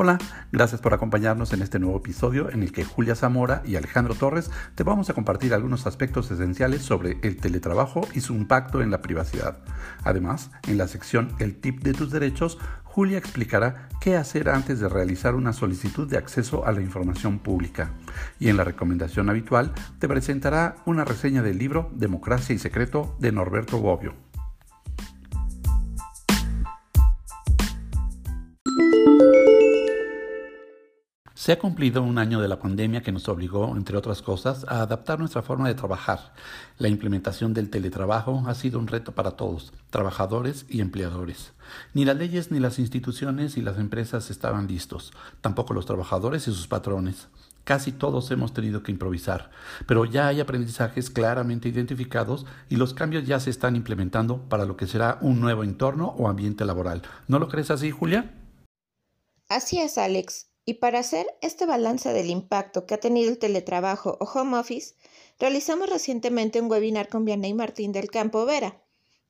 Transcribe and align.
Hola, 0.00 0.16
gracias 0.52 0.80
por 0.80 0.94
acompañarnos 0.94 1.52
en 1.52 1.60
este 1.60 1.80
nuevo 1.80 1.98
episodio 1.98 2.52
en 2.52 2.62
el 2.62 2.70
que 2.70 2.84
Julia 2.84 3.16
Zamora 3.16 3.62
y 3.66 3.74
Alejandro 3.74 4.14
Torres 4.14 4.48
te 4.76 4.84
vamos 4.84 5.10
a 5.10 5.12
compartir 5.12 5.52
algunos 5.52 5.88
aspectos 5.88 6.30
esenciales 6.30 6.82
sobre 6.82 7.18
el 7.22 7.36
teletrabajo 7.36 8.06
y 8.14 8.20
su 8.20 8.32
impacto 8.34 8.80
en 8.80 8.92
la 8.92 9.02
privacidad. 9.02 9.58
Además, 10.04 10.52
en 10.68 10.78
la 10.78 10.86
sección 10.86 11.32
El 11.40 11.56
tip 11.56 11.82
de 11.82 11.94
tus 11.94 12.12
derechos, 12.12 12.58
Julia 12.84 13.18
explicará 13.18 13.88
qué 14.00 14.16
hacer 14.16 14.50
antes 14.50 14.78
de 14.78 14.88
realizar 14.88 15.34
una 15.34 15.52
solicitud 15.52 16.08
de 16.08 16.18
acceso 16.18 16.64
a 16.64 16.70
la 16.70 16.80
información 16.80 17.40
pública. 17.40 17.90
Y 18.38 18.50
en 18.50 18.56
la 18.56 18.62
recomendación 18.62 19.28
habitual 19.28 19.72
te 19.98 20.06
presentará 20.06 20.76
una 20.86 21.04
reseña 21.04 21.42
del 21.42 21.58
libro 21.58 21.90
Democracia 21.92 22.54
y 22.54 22.60
Secreto 22.60 23.16
de 23.18 23.32
Norberto 23.32 23.78
Bobbio. 23.78 24.27
Se 31.38 31.52
ha 31.52 31.58
cumplido 31.60 32.02
un 32.02 32.18
año 32.18 32.40
de 32.40 32.48
la 32.48 32.58
pandemia 32.58 33.00
que 33.00 33.12
nos 33.12 33.28
obligó, 33.28 33.76
entre 33.76 33.96
otras 33.96 34.22
cosas, 34.22 34.64
a 34.66 34.82
adaptar 34.82 35.20
nuestra 35.20 35.40
forma 35.40 35.68
de 35.68 35.76
trabajar. 35.76 36.32
La 36.78 36.88
implementación 36.88 37.54
del 37.54 37.70
teletrabajo 37.70 38.42
ha 38.48 38.56
sido 38.56 38.80
un 38.80 38.88
reto 38.88 39.12
para 39.12 39.36
todos, 39.36 39.72
trabajadores 39.90 40.66
y 40.68 40.80
empleadores. 40.80 41.52
Ni 41.94 42.04
las 42.04 42.16
leyes 42.16 42.50
ni 42.50 42.58
las 42.58 42.80
instituciones 42.80 43.56
y 43.56 43.62
las 43.62 43.78
empresas 43.78 44.30
estaban 44.30 44.66
listos, 44.66 45.12
tampoco 45.40 45.74
los 45.74 45.86
trabajadores 45.86 46.48
y 46.48 46.52
sus 46.52 46.66
patrones. 46.66 47.28
Casi 47.62 47.92
todos 47.92 48.32
hemos 48.32 48.52
tenido 48.52 48.82
que 48.82 48.90
improvisar, 48.90 49.52
pero 49.86 50.06
ya 50.06 50.26
hay 50.26 50.40
aprendizajes 50.40 51.08
claramente 51.08 51.68
identificados 51.68 52.46
y 52.68 52.74
los 52.74 52.94
cambios 52.94 53.28
ya 53.28 53.38
se 53.38 53.50
están 53.50 53.76
implementando 53.76 54.42
para 54.48 54.64
lo 54.64 54.76
que 54.76 54.88
será 54.88 55.18
un 55.20 55.40
nuevo 55.40 55.62
entorno 55.62 56.08
o 56.18 56.28
ambiente 56.28 56.64
laboral. 56.64 57.02
¿No 57.28 57.38
lo 57.38 57.46
crees 57.46 57.70
así, 57.70 57.92
Julia? 57.92 58.34
Así 59.48 59.78
es, 59.78 59.98
Alex. 59.98 60.47
Y 60.68 60.74
para 60.74 60.98
hacer 60.98 61.34
este 61.40 61.64
balance 61.64 62.12
del 62.12 62.28
impacto 62.28 62.84
que 62.84 62.92
ha 62.92 63.00
tenido 63.00 63.30
el 63.30 63.38
teletrabajo 63.38 64.18
o 64.20 64.26
home 64.26 64.58
office, 64.58 64.96
realizamos 65.38 65.88
recientemente 65.88 66.60
un 66.60 66.70
webinar 66.70 67.08
con 67.08 67.24
Vianey 67.24 67.54
Martín 67.54 67.90
del 67.90 68.10
Campo 68.10 68.44
Vera, 68.44 68.78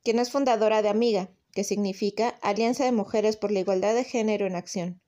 quien 0.02 0.18
es 0.18 0.32
fundadora 0.32 0.82
de 0.82 0.88
Amiga, 0.88 1.30
que 1.52 1.62
significa 1.62 2.30
Alianza 2.42 2.84
de 2.86 2.90
Mujeres 2.90 3.36
por 3.36 3.52
la 3.52 3.60
Igualdad 3.60 3.94
de 3.94 4.02
Género 4.02 4.48
en 4.48 4.56
Acción. 4.56 5.00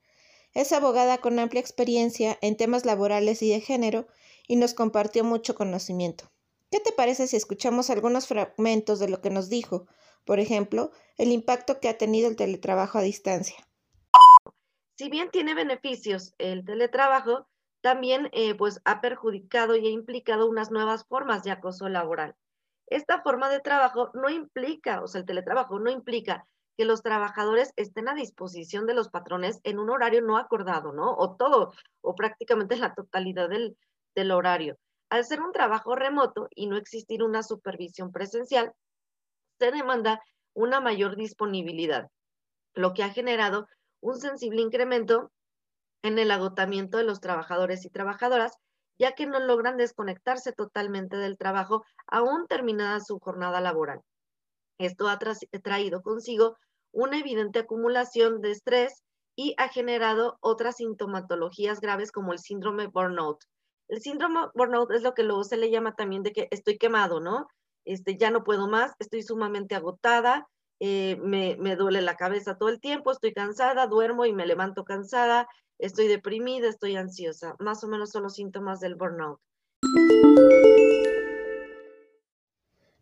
Es 0.55 0.71
abogada 0.71 1.19
con 1.19 1.37
amplia 1.41 1.59
experiencia 1.59 2.39
en 2.43 2.57
temas 2.57 2.85
laborales 2.85 3.43
y 3.43 3.51
de 3.51 3.61
género 3.61 4.07
y 4.47 4.55
nos 4.55 4.73
compartió 4.73 5.25
mucho 5.25 5.57
conocimiento. 5.57 6.31
¿Qué 6.71 6.79
te 6.79 6.93
parece 6.93 7.27
si 7.27 7.35
escuchamos 7.35 7.91
algunos 7.91 8.29
fragmentos 8.29 9.01
de 9.01 9.09
lo 9.09 9.21
que 9.21 9.31
nos 9.31 9.49
dijo? 9.49 9.89
Por 10.25 10.39
ejemplo, 10.39 10.93
el 11.19 11.33
impacto 11.33 11.81
que 11.81 11.89
ha 11.89 11.99
tenido 11.99 12.29
el 12.29 12.37
teletrabajo 12.37 12.99
a 12.99 13.03
distancia 13.03 13.57
si 15.01 15.09
bien 15.09 15.31
tiene 15.31 15.55
beneficios 15.55 16.35
el 16.37 16.63
teletrabajo, 16.63 17.49
también 17.81 18.29
eh, 18.33 18.55
pues 18.55 18.83
ha 18.85 19.01
perjudicado 19.01 19.75
y 19.75 19.87
ha 19.87 19.91
implicado 19.91 20.47
unas 20.47 20.71
nuevas 20.71 21.07
formas 21.07 21.43
de 21.43 21.51
acoso 21.51 21.89
laboral. 21.89 22.37
Esta 22.87 23.23
forma 23.23 23.49
de 23.49 23.61
trabajo 23.61 24.11
no 24.13 24.29
implica, 24.29 25.03
o 25.03 25.07
sea, 25.07 25.23
el 25.23 25.27
teletrabajo 25.27 25.79
no 25.79 25.91
implica 25.91 26.45
que 26.77 26.85
los 26.85 27.01
trabajadores 27.01 27.73
estén 27.77 28.11
a 28.11 28.15
disposición 28.15 28.85
de 28.85 28.93
los 28.93 29.09
patrones 29.09 29.61
en 29.65 29.79
un 29.79 29.89
horario 29.89 30.21
no 30.21 30.37
acordado, 30.37 30.93
¿no? 30.93 31.15
O 31.17 31.35
todo, 31.35 31.73
o 32.03 32.15
prácticamente 32.15 32.77
la 32.77 32.93
totalidad 32.93 33.49
del, 33.49 33.79
del 34.15 34.33
horario. 34.33 34.77
Al 35.09 35.25
ser 35.25 35.41
un 35.41 35.53
trabajo 35.53 35.97
remoto 35.97 36.51
y 36.55 36.67
no 36.67 36.77
existir 36.77 37.23
una 37.23 37.43
supervisión 37.43 38.13
presencial, 38.13 38.75
se 39.59 39.71
demanda 39.73 40.23
una 40.53 40.83
mayor 40.83 41.17
disponibilidad, 41.17 42.11
lo 42.75 42.93
que 42.93 43.03
ha 43.03 43.09
generado 43.09 43.67
un 44.01 44.19
sensible 44.19 44.61
incremento 44.61 45.31
en 46.03 46.19
el 46.19 46.31
agotamiento 46.31 46.99
de 46.99 47.05
los 47.05 47.21
trabajadores 47.21 47.85
y 47.85 47.91
trabajadoras, 47.91 48.57
ya 48.99 49.13
que 49.13 49.27
no 49.27 49.41
logran 49.41 49.77
desconectarse 49.77 50.53
totalmente 50.53 51.17
del 51.17 51.39
trabajo 51.39 51.85
aún 52.07 52.47
terminada 52.47 53.01
su 53.01 53.19
jornada 53.19 53.61
laboral. 53.61 54.01
Esto 54.79 55.09
ha 55.09 55.19
traído 55.19 56.03
consigo 56.03 56.57
una 56.93 57.19
evidente 57.19 57.61
acumulación 57.61 58.41
de 58.41 58.51
estrés 58.51 59.03
y 59.37 59.55
ha 59.59 59.69
generado 59.69 60.39
otras 60.41 60.77
sintomatologías 60.77 61.81
graves 61.81 62.13
como 62.13 62.33
el 62.33 62.39
síndrome 62.39 62.87
burnout. 62.89 63.39
El 63.89 64.01
síndrome 64.01 64.41
burnout 64.55 64.91
es 64.93 65.03
lo 65.03 65.15
que 65.15 65.23
luego 65.23 65.45
se 65.45 65.57
le 65.57 65.71
llama 65.71 65.95
también 65.95 66.23
de 66.23 66.33
que 66.33 66.49
estoy 66.51 66.79
quemado, 66.79 67.21
¿no? 67.21 67.47
Este, 67.85 68.17
ya 68.17 68.31
no 68.31 68.45
puedo 68.45 68.69
más, 68.69 68.95
estoy 68.99 69.23
sumamente 69.23 69.75
agotada, 69.75 70.47
eh, 70.81 71.19
me, 71.23 71.57
me, 71.59 71.77
duele 71.77 72.01
la 72.01 72.17
cabeza 72.17 72.57
todo 72.57 72.71
el 72.71 72.81
tiempo, 72.81 73.13
estoy 73.13 73.35
cansada, 73.35 73.87
duermo 73.87 74.25
y 74.25 74.33
me 74.33 74.47
levanto 74.47 74.85
cansada, 74.85 75.47
estoy 75.79 76.09
deprimida, 76.09 76.69
estoy 76.69 76.97
ansiosa. 76.97 77.55
Más 77.59 77.85
o 77.85 77.89
menos 77.89 78.11
son 78.11 78.23
los 78.23 78.35
síntomas 78.35 78.81
del 78.81 78.97
burnout. 78.97 79.39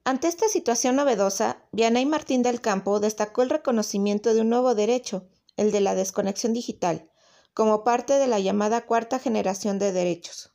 Ante 0.04 0.26
esta 0.26 0.48
situación 0.48 0.96
novedosa, 0.96 1.62
Vianey 1.70 2.06
Martín 2.06 2.42
del 2.42 2.60
Campo 2.60 2.98
destacó 2.98 3.42
el 3.42 3.50
reconocimiento 3.50 4.32
de 4.32 4.40
un 4.40 4.48
nuevo 4.48 4.74
derecho, 4.74 5.28
el 5.56 5.70
de 5.70 5.80
la 5.80 5.94
desconexión 5.94 6.54
digital, 6.54 7.10
como 7.52 7.84
parte 7.84 8.14
de 8.14 8.26
la 8.26 8.40
llamada 8.40 8.86
cuarta 8.86 9.18
generación 9.18 9.78
de 9.78 9.92
derechos. 9.92 10.54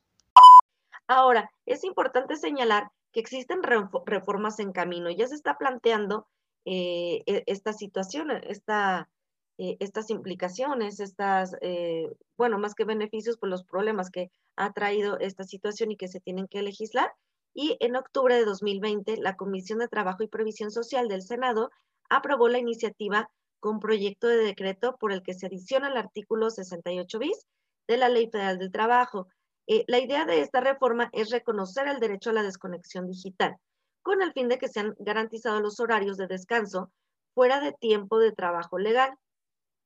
Ahora, 1.06 1.52
es 1.66 1.84
importante 1.84 2.36
señalar 2.36 2.90
que 3.12 3.20
existen 3.20 3.62
reformas 3.62 4.58
en 4.58 4.72
camino. 4.72 5.08
Ya 5.10 5.28
se 5.28 5.36
está 5.36 5.56
planteando 5.56 6.26
eh, 6.64 7.22
e, 7.26 7.44
esta 7.46 7.72
situación, 7.72 8.30
esta, 8.30 9.08
eh, 9.58 9.76
estas 9.80 10.10
implicaciones, 10.10 11.00
estas, 11.00 11.56
eh, 11.60 12.10
bueno, 12.36 12.58
más 12.58 12.74
que 12.74 12.84
beneficios, 12.84 13.36
pues 13.38 13.50
los 13.50 13.64
problemas 13.64 14.10
que 14.10 14.30
ha 14.56 14.72
traído 14.72 15.18
esta 15.18 15.44
situación 15.44 15.92
y 15.92 15.96
que 15.96 16.08
se 16.08 16.20
tienen 16.20 16.48
que 16.48 16.62
legislar. 16.62 17.12
Y 17.54 17.76
en 17.80 17.96
octubre 17.96 18.34
de 18.36 18.44
2020, 18.44 19.16
la 19.18 19.36
Comisión 19.36 19.78
de 19.78 19.88
Trabajo 19.88 20.22
y 20.22 20.28
Previsión 20.28 20.70
Social 20.70 21.08
del 21.08 21.22
Senado 21.22 21.70
aprobó 22.08 22.48
la 22.48 22.58
iniciativa 22.58 23.30
con 23.60 23.80
proyecto 23.80 24.28
de 24.28 24.38
decreto 24.38 24.96
por 24.98 25.12
el 25.12 25.22
que 25.22 25.34
se 25.34 25.46
adiciona 25.46 25.88
el 25.88 25.96
artículo 25.96 26.50
68 26.50 27.18
bis 27.18 27.46
de 27.88 27.96
la 27.96 28.08
Ley 28.08 28.28
Federal 28.30 28.58
del 28.58 28.72
Trabajo. 28.72 29.28
la 29.66 29.98
idea 29.98 30.26
de 30.26 30.40
esta 30.40 30.60
reforma 30.60 31.08
es 31.12 31.30
reconocer 31.30 31.88
el 31.88 32.00
derecho 32.00 32.30
a 32.30 32.34
la 32.34 32.42
desconexión 32.42 33.06
digital 33.06 33.56
con 34.04 34.22
el 34.22 34.32
fin 34.32 34.48
de 34.48 34.58
que 34.58 34.68
sean 34.68 34.94
garantizados 34.98 35.62
los 35.62 35.80
horarios 35.80 36.18
de 36.18 36.28
descanso 36.28 36.92
fuera 37.34 37.60
de 37.60 37.72
tiempo 37.72 38.18
de 38.18 38.32
trabajo 38.32 38.78
legal. 38.78 39.16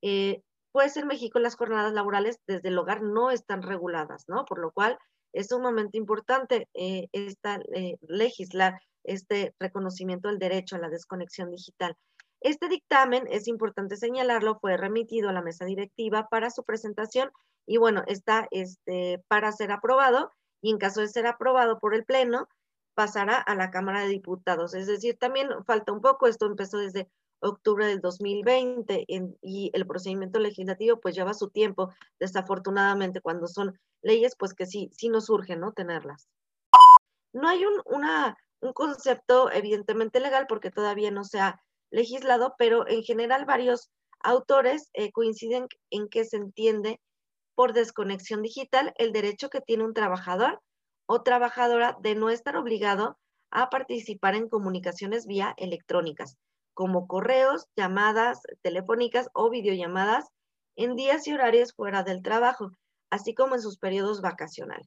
Eh, 0.03 0.43
pues 0.73 0.97
en 0.97 1.07
México 1.07 1.39
las 1.39 1.55
jornadas 1.55 1.93
laborales 1.95 2.39
desde 2.47 2.69
el 2.69 2.79
hogar 2.79 3.01
no 3.01 3.31
están 3.31 3.63
reguladas, 3.63 4.25
¿no? 4.29 4.45
Por 4.45 4.59
lo 4.59 4.73
cual 4.73 4.99
es 5.33 5.53
un 5.53 5.63
momento 5.63 5.97
importante 5.97 6.69
eh, 6.75 7.07
esta, 7.13 7.61
eh, 7.75 7.97
legislar 8.03 8.81
este 9.05 9.55
reconocimiento 9.61 10.29
del 10.29 10.39
derecho 10.39 10.77
a 10.77 10.81
la 10.81 10.91
desconexión 10.91 11.51
digital. 11.51 11.97
Este 12.41 12.69
dictamen, 12.69 13.27
es 13.31 13.47
importante 13.49 13.97
señalarlo, 13.97 14.59
fue 14.61 14.77
remitido 14.77 15.29
a 15.29 15.33
la 15.33 15.43
mesa 15.43 15.65
directiva 15.65 16.29
para 16.29 16.51
su 16.51 16.65
presentación 16.65 17.31
y 17.67 17.79
bueno, 17.79 18.03
está 18.07 18.49
este, 18.51 19.23
para 19.29 19.53
ser 19.53 19.71
aprobado 19.71 20.33
y 20.61 20.73
en 20.73 20.79
caso 20.79 21.01
de 21.03 21.09
ser 21.09 21.27
aprobado 21.27 21.79
por 21.79 21.95
el 21.95 22.05
Pleno, 22.05 22.49
pasará 22.99 23.37
a 23.37 23.55
la 23.55 23.71
Cámara 23.71 24.01
de 24.01 24.09
Diputados. 24.09 24.75
Es 24.75 24.89
decir, 24.89 25.17
también 25.17 25.49
falta 25.65 25.93
un 25.93 26.01
poco, 26.01 26.27
esto 26.27 26.47
empezó 26.47 26.79
desde 26.79 27.09
octubre 27.39 27.87
del 27.87 28.01
2020 28.01 29.05
y 29.41 29.71
el 29.73 29.87
procedimiento 29.87 30.41
legislativo 30.41 30.99
pues 30.99 31.15
lleva 31.15 31.33
su 31.33 31.49
tiempo, 31.49 31.93
desafortunadamente, 32.19 33.21
cuando 33.21 33.47
son 33.47 33.79
leyes 34.03 34.35
pues 34.37 34.53
que 34.53 34.67
sí, 34.67 34.91
sí 34.93 35.11
nos 35.11 35.31
urge, 35.31 35.55
¿no? 35.55 35.71
Tenerlas. 35.71 36.29
No 37.33 37.47
hay 37.47 37.65
un, 37.65 37.81
un 37.87 38.73
concepto 38.73 39.49
evidentemente 39.53 40.19
legal 40.19 40.47
porque 40.49 40.73
todavía 40.73 41.13
no 41.13 41.23
se 41.23 41.39
ha 41.39 41.63
legislado, 41.93 42.57
pero 42.59 42.89
en 42.89 43.05
general 43.05 43.45
varios 43.45 43.93
autores 44.25 44.91
eh, 44.95 45.13
coinciden 45.13 45.69
en 45.91 46.09
que 46.09 46.25
se 46.25 46.37
entiende 46.37 47.01
por 47.55 47.75
desconexión 47.75 48.43
digital 48.43 48.93
el 48.99 49.13
derecho 49.13 49.51
que 49.51 49.61
tiene 49.61 49.85
un 49.85 49.95
trabajador 49.95 50.61
o 51.09 51.23
trabajadora 51.23 51.97
de 52.01 52.15
no 52.15 52.29
estar 52.29 52.57
obligado 52.57 53.17
a 53.51 53.71
participar 53.71 54.35
en 54.35 54.49
comunicaciones 54.49 55.27
vía 55.27 55.55
electrónicas, 55.57 56.37
como 56.75 57.07
correos, 57.07 57.67
llamadas 57.77 58.43
telefónicas 58.63 59.31
o 59.33 59.49
videollamadas 59.49 60.27
en 60.77 60.97
días 60.97 61.27
y 61.27 61.33
horarios 61.33 61.73
fuera 61.73 62.03
del 62.03 62.23
trabajo, 62.23 62.71
así 63.11 63.35
como 63.35 63.55
en 63.55 63.63
sus 63.63 63.79
periodos 63.79 64.21
vacacionales. 64.21 64.87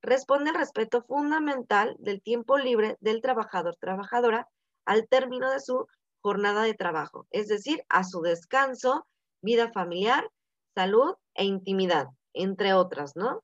Responde 0.00 0.50
al 0.50 0.56
respeto 0.56 1.02
fundamental 1.02 1.96
del 1.98 2.22
tiempo 2.22 2.56
libre 2.56 2.96
del 3.00 3.20
trabajador-trabajadora 3.20 4.48
al 4.86 5.06
término 5.06 5.50
de 5.50 5.60
su 5.60 5.86
jornada 6.22 6.62
de 6.62 6.74
trabajo, 6.74 7.26
es 7.30 7.46
decir, 7.46 7.82
a 7.90 8.04
su 8.04 8.22
descanso, 8.22 9.06
vida 9.42 9.70
familiar, 9.70 10.30
salud 10.74 11.14
e 11.34 11.44
intimidad, 11.44 12.06
entre 12.32 12.72
otras, 12.72 13.14
¿no? 13.16 13.42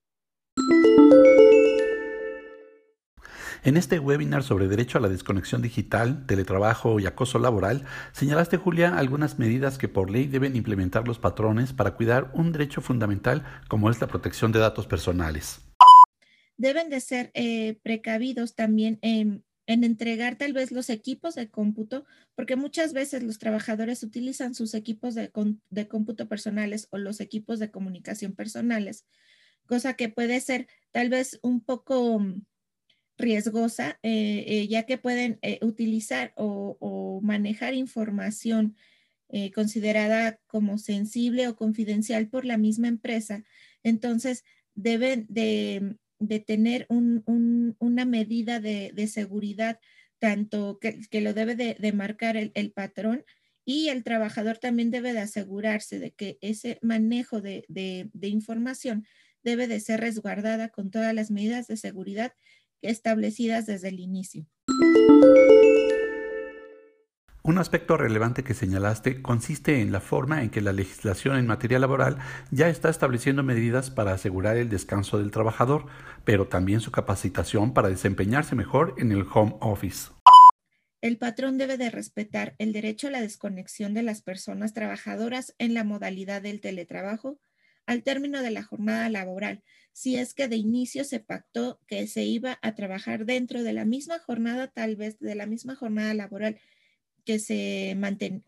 En 3.65 3.79
este 3.79 3.99
webinar 3.99 4.43
sobre 4.43 4.69
derecho 4.69 4.99
a 4.99 5.01
la 5.01 5.09
desconexión 5.09 5.63
digital, 5.63 6.27
teletrabajo 6.27 7.01
y 7.01 7.07
acoso 7.07 7.39
laboral, 7.39 7.87
señalaste, 8.13 8.59
Julia, 8.59 8.99
algunas 8.99 9.39
medidas 9.39 9.79
que 9.79 9.89
por 9.89 10.11
ley 10.11 10.27
deben 10.27 10.55
implementar 10.55 11.09
los 11.09 11.19
patrones 11.19 11.73
para 11.73 11.95
cuidar 11.95 12.31
un 12.35 12.53
derecho 12.53 12.83
fundamental 12.83 13.43
como 13.69 13.89
es 13.89 13.99
la 14.03 14.07
protección 14.07 14.53
de 14.53 14.59
datos 14.59 14.87
personales. 14.87 15.63
Deben 16.59 16.91
de 16.91 17.01
ser 17.01 17.31
eh, 17.33 17.79
precavidos 17.83 18.55
también 18.55 18.99
en, 19.01 19.47
entregar 19.67 20.37
tal 20.37 20.53
vez 20.53 20.71
los 20.71 20.91
equipos 20.91 21.35
de 21.35 21.49
cómputo, 21.49 22.05
porque 22.35 22.57
muchas 22.57 22.93
veces 22.93 23.23
los 23.23 23.39
trabajadores 23.39 24.03
utilizan 24.03 24.55
sus 24.55 24.75
equipos 24.75 25.15
de, 25.15 25.33
de 25.71 25.89
cómputo 25.89 26.29
personales 26.29 26.87
o 26.91 26.99
los 26.99 27.19
equipos 27.19 27.61
de 27.61 27.71
comunicación 27.71 28.35
personales, 28.35 29.07
cosa 29.65 29.95
que 29.95 30.11
puede 30.11 30.39
ser 30.41 30.69
tal 30.93 31.09
vez 31.09 31.39
un 31.41 31.63
poco 31.63 32.21
riesgosa, 33.17 33.99
eh, 34.03 34.45
eh, 34.47 34.69
ya 34.69 34.85
que 34.85 34.99
pueden 34.99 35.39
eh, 35.43 35.59
utilizar 35.63 36.33
o, 36.37 37.21
manejar 37.23 37.75
información 37.75 38.77
considerada 39.53 40.39
como 40.47 40.79
sensible 40.79 41.49
o 41.49 41.57
confidencial 41.57 42.29
por 42.29 42.45
la 42.45 42.57
misma 42.57 42.87
empresa. 42.87 43.43
Entonces, 43.83 44.45
deben 44.77 45.27
de, 45.29 45.97
tener 46.47 46.87
una 46.89 48.05
medida 48.05 48.61
de, 48.61 49.09
seguridad, 49.09 49.81
tanto 50.21 50.79
que, 50.79 51.21
lo 51.21 51.35
debe 51.35 51.57
de, 51.57 51.93
marcar 51.93 52.37
el, 52.37 52.73
patrón 52.73 53.25
y 53.65 53.89
el 53.89 54.05
trabajador 54.05 54.59
también 54.59 54.93
debe 54.93 55.13
de 55.13 55.21
asegurarse 55.21 55.99
de 55.99 56.13
que 56.13 56.39
ese 56.41 56.79
manejo 56.81 57.41
de, 57.41 57.65
de 57.69 58.29
información 58.29 59.05
debe 59.43 59.67
de 59.67 59.81
ser 59.81 59.99
resguardada 60.01 60.69
con 60.69 60.93
todas 60.93 61.13
las 61.13 61.33
medidas 61.33 61.67
de 61.67 61.77
seguridad 61.77 62.35
establecidas 62.85 63.67
desde 63.67 63.89
el 63.89 64.01
inicio. 64.01 64.47
Un 67.47 67.59
aspecto 67.59 67.99
relevante 67.99 68.43
que 68.43 68.55
señalaste 68.55 69.21
consiste 69.21 69.83
en 69.83 69.93
la 69.93 70.01
forma 70.01 70.43
en 70.43 70.49
que 70.49 70.63
la 70.63 70.73
legislación 70.73 71.37
en 71.37 71.47
materia 71.47 71.79
laboral 71.79 72.17
ya 72.51 72.71
está 72.71 72.89
estableciendo 72.89 73.43
medidas 73.43 73.91
para 73.91 74.15
asegurar 74.15 74.57
el 74.57 74.71
descanso 74.71 75.19
del 75.19 75.31
trabajador, 75.31 75.85
pero 76.25 76.49
también 76.49 76.81
su 76.81 76.91
capacitación 76.91 77.75
para 77.75 77.91
desempeñarse 77.91 78.55
mejor 78.55 78.95
en 78.97 79.13
el 79.13 79.27
home 79.31 79.57
office. 79.61 80.11
El 81.03 81.19
patrón 81.19 81.59
debe 81.59 81.77
de 81.77 81.91
respetar 81.91 82.55
el 82.57 82.73
derecho 82.73 83.09
a 83.09 83.11
la 83.11 83.21
desconexión 83.21 83.93
de 83.93 84.03
las 84.03 84.23
personas 84.23 84.73
trabajadoras 84.73 85.55
en 85.59 85.75
la 85.75 85.85
modalidad 85.85 86.41
del 86.41 86.63
teletrabajo 86.63 87.39
al 87.87 88.03
término 88.03 88.43
de 88.43 88.51
la 88.51 88.63
jornada 88.63 89.09
laboral, 89.09 89.63
si 89.93 90.17
es 90.17 90.35
que 90.35 90.49
de 90.49 90.57
inicio 90.57 91.05
se 91.05 91.21
pactó 91.21 91.81
que 91.87 92.07
se 92.07 92.25
iba 92.25 92.59
a 92.63 92.75
trabajar 92.75 93.27
dentro 93.27 93.63
de 93.63 93.73
la 93.73 93.85
misma 93.85 94.19
jornada, 94.19 94.69
tal 94.69 94.97
vez 94.97 95.19
de 95.21 95.35
la 95.35 95.47
misma 95.47 95.77
jornada 95.77 96.15
laboral 96.15 96.59
que 97.25 97.39
se, 97.39 97.97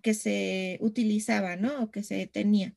que 0.03 0.15
se 0.15 0.79
utilizaba, 0.81 1.57
¿no? 1.57 1.85
O 1.85 1.91
que 1.91 2.03
se 2.03 2.27
tenía. 2.27 2.75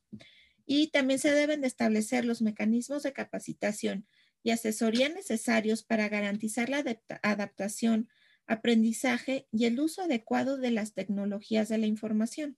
Y 0.66 0.88
también 0.88 1.20
se 1.20 1.32
deben 1.32 1.62
de 1.62 1.68
establecer 1.68 2.26
los 2.26 2.42
mecanismos 2.42 3.04
de 3.04 3.14
capacitación 3.14 4.06
y 4.44 4.52
asesoría 4.52 5.10
necesarios 5.10 5.84
para 5.84 6.08
garantizar 6.08 6.70
la 6.70 6.84
adaptación, 7.24 8.08
aprendizaje 8.46 9.48
y 9.52 9.66
el 9.66 9.80
uso 9.80 10.04
adecuado 10.04 10.58
de 10.58 10.72
las 10.72 10.94
tecnologías 10.94 11.70
de 11.70 11.80
la 11.80 11.88
información. 11.88 12.58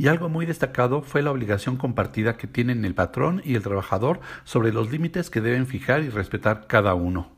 Y 0.00 0.06
algo 0.06 0.28
muy 0.28 0.46
destacado 0.46 1.02
fue 1.02 1.22
la 1.22 1.32
obligación 1.32 1.76
compartida 1.76 2.36
que 2.36 2.46
tienen 2.46 2.84
el 2.84 2.94
patrón 2.94 3.42
y 3.44 3.56
el 3.56 3.64
trabajador 3.64 4.20
sobre 4.44 4.72
los 4.72 4.92
límites 4.92 5.28
que 5.28 5.40
deben 5.40 5.66
fijar 5.66 6.04
y 6.04 6.08
respetar 6.08 6.68
cada 6.68 6.94
uno. 6.94 7.36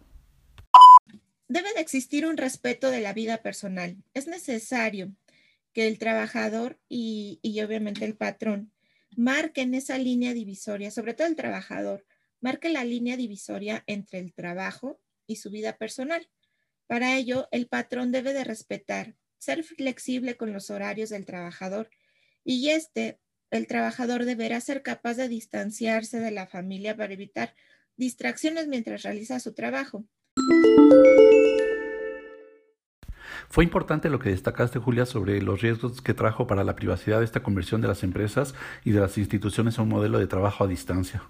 Debe 1.48 1.72
de 1.72 1.80
existir 1.80 2.26
un 2.26 2.36
respeto 2.36 2.90
de 2.90 3.00
la 3.00 3.14
vida 3.14 3.38
personal. 3.38 3.96
Es 4.12 4.26
necesario 4.26 5.10
que 5.72 5.88
el 5.88 5.98
trabajador 5.98 6.78
y, 6.86 7.40
obviamente 7.64 8.04
el 8.04 8.14
patrón 8.14 8.70
marquen 9.16 9.72
esa 9.74 9.96
línea 9.96 10.34
divisoria, 10.34 10.90
sobre 10.90 11.14
todo 11.14 11.28
el 11.28 11.36
trabajador, 11.36 12.04
marque 12.42 12.68
la 12.68 12.84
línea 12.84 13.16
divisoria 13.16 13.84
entre 13.86 14.18
el 14.18 14.34
trabajo 14.34 15.00
y 15.26 15.36
su 15.36 15.50
vida 15.50 15.78
personal. 15.78 16.28
Para 16.86 17.16
ello, 17.16 17.48
el 17.52 17.68
patrón 17.68 18.12
debe 18.12 18.34
de 18.34 18.44
respetar, 18.44 19.16
ser 19.38 19.64
flexible 19.64 20.36
con 20.36 20.52
los 20.52 20.68
horarios 20.68 21.08
del 21.08 21.24
trabajador 21.24 21.88
y 22.44 22.70
este, 22.70 23.18
el 23.50 23.66
trabajador 23.66 24.24
deberá 24.24 24.60
ser 24.60 24.82
capaz 24.82 25.14
de 25.14 25.28
distanciarse 25.28 26.20
de 26.20 26.30
la 26.30 26.46
familia 26.46 26.96
para 26.96 27.12
evitar 27.12 27.54
distracciones 27.96 28.68
mientras 28.68 29.02
realiza 29.02 29.40
su 29.40 29.52
trabajo. 29.52 30.04
Fue 33.48 33.64
importante 33.64 34.08
lo 34.10 34.20
que 34.20 34.30
destacaste, 34.30 34.78
Julia, 34.78 35.06
sobre 35.06 35.42
los 35.42 35.60
riesgos 35.60 36.00
que 36.00 36.14
trajo 36.14 36.46
para 36.46 36.62
la 36.62 36.76
privacidad 36.76 37.22
esta 37.22 37.42
conversión 37.42 37.80
de 37.80 37.88
las 37.88 38.04
empresas 38.04 38.54
y 38.84 38.92
de 38.92 39.00
las 39.00 39.18
instituciones 39.18 39.78
a 39.78 39.82
un 39.82 39.88
modelo 39.88 40.20
de 40.20 40.28
trabajo 40.28 40.62
a 40.62 40.68
distancia. 40.68 41.22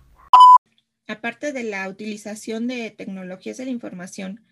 Aparte 1.06 1.52
de 1.52 1.64
la 1.64 1.88
utilización 1.88 2.66
de 2.66 2.90
tecnologías 2.90 3.56
de 3.56 3.64
la 3.64 3.70
información, 3.70 4.44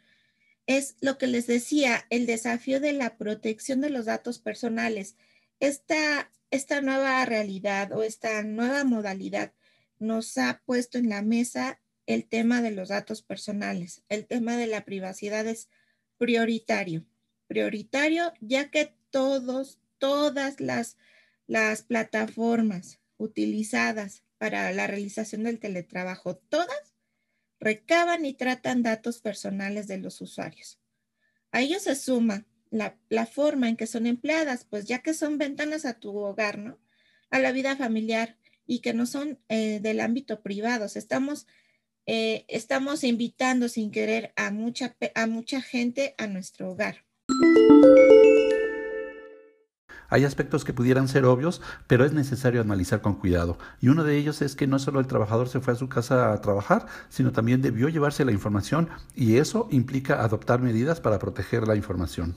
es 0.66 0.96
lo 1.00 1.18
que 1.18 1.26
les 1.26 1.46
decía, 1.46 2.04
el 2.10 2.26
desafío 2.26 2.80
de 2.80 2.92
la 2.92 3.16
protección 3.16 3.80
de 3.80 3.90
los 3.90 4.06
datos 4.06 4.38
personales. 4.38 5.16
Esta 5.60 6.30
esta 6.50 6.80
nueva 6.80 7.24
realidad 7.24 7.92
o 7.92 8.02
esta 8.02 8.42
nueva 8.42 8.84
modalidad 8.84 9.52
nos 9.98 10.38
ha 10.38 10.62
puesto 10.64 10.98
en 10.98 11.08
la 11.08 11.22
mesa 11.22 11.80
el 12.06 12.26
tema 12.26 12.62
de 12.62 12.70
los 12.70 12.88
datos 12.88 13.22
personales. 13.22 14.02
El 14.08 14.26
tema 14.26 14.56
de 14.56 14.66
la 14.66 14.84
privacidad 14.84 15.46
es 15.46 15.68
prioritario. 16.16 17.04
Prioritario 17.46 18.32
ya 18.40 18.70
que 18.70 18.94
todos, 19.10 19.78
todas 19.98 20.60
las, 20.60 20.96
las 21.46 21.82
plataformas 21.82 22.98
utilizadas 23.18 24.22
para 24.38 24.72
la 24.72 24.86
realización 24.86 25.42
del 25.42 25.58
teletrabajo, 25.58 26.36
todas 26.36 26.94
recaban 27.60 28.24
y 28.24 28.34
tratan 28.34 28.82
datos 28.82 29.20
personales 29.20 29.88
de 29.88 29.98
los 29.98 30.20
usuarios. 30.20 30.78
A 31.50 31.60
ello 31.60 31.80
se 31.80 31.96
suma 31.96 32.46
la, 32.70 33.26
forma 33.26 33.68
en 33.68 33.76
que 33.76 33.86
son 33.86 34.06
empleadas, 34.06 34.66
pues 34.68 34.86
ya 34.86 35.00
que 35.00 35.14
son 35.14 35.38
ventanas 35.38 35.84
a 35.84 35.94
tu 35.94 36.16
hogar, 36.16 36.58
¿no? 36.58 36.78
A 37.30 37.38
la 37.38 37.52
vida 37.52 37.76
familiar 37.76 38.36
y 38.66 38.80
que 38.80 38.94
no 38.94 39.06
son 39.06 39.38
eh, 39.48 39.80
del 39.80 40.00
ámbito 40.00 40.40
privado. 40.42 40.86
Estamos, 40.86 41.46
eh, 42.06 42.44
estamos 42.48 43.04
invitando 43.04 43.68
sin 43.68 43.90
querer 43.90 44.32
a 44.36 44.50
mucha, 44.50 44.96
a 45.14 45.26
mucha 45.26 45.60
gente 45.60 46.14
a 46.18 46.26
nuestro 46.26 46.70
hogar. 46.70 47.04
Hay 50.10 50.24
aspectos 50.24 50.64
que 50.64 50.72
pudieran 50.72 51.06
ser 51.06 51.26
obvios, 51.26 51.60
pero 51.86 52.06
es 52.06 52.14
necesario 52.14 52.62
analizar 52.62 53.02
con 53.02 53.16
cuidado. 53.16 53.58
Y 53.80 53.88
uno 53.88 54.04
de 54.04 54.16
ellos 54.16 54.40
es 54.40 54.56
que 54.56 54.66
no 54.66 54.78
solo 54.78 55.00
el 55.00 55.06
trabajador 55.06 55.50
se 55.50 55.60
fue 55.60 55.74
a 55.74 55.76
su 55.76 55.90
casa 55.90 56.32
a 56.32 56.40
trabajar, 56.40 56.86
sino 57.10 57.32
también 57.32 57.60
debió 57.60 57.90
llevarse 57.90 58.24
la 58.24 58.32
información 58.32 58.88
y 59.14 59.36
eso 59.36 59.68
implica 59.70 60.22
adoptar 60.22 60.62
medidas 60.62 61.00
para 61.00 61.18
proteger 61.18 61.68
la 61.68 61.76
información 61.76 62.36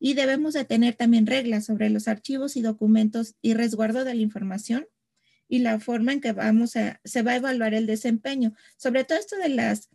y 0.00 0.14
debemos 0.14 0.54
de 0.54 0.64
tener 0.64 0.94
también 0.94 1.26
reglas 1.26 1.66
sobre 1.66 1.90
los 1.90 2.08
archivos 2.08 2.56
y 2.56 2.62
documentos 2.62 3.34
y 3.42 3.54
resguardo 3.54 4.04
de 4.04 4.14
la 4.14 4.22
información 4.22 4.86
y 5.48 5.60
la 5.60 5.80
forma 5.80 6.12
en 6.12 6.20
que 6.20 6.32
vamos 6.32 6.76
a, 6.76 7.00
se 7.04 7.22
va 7.22 7.32
a 7.32 7.36
evaluar 7.36 7.74
el 7.74 7.86
desempeño. 7.86 8.54
Sobre 8.76 9.04
todo 9.04 9.18
esto 9.18 9.36
de 9.36 9.48
las 9.48 9.88